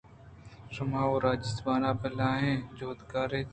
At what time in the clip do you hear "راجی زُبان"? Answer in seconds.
1.25-1.81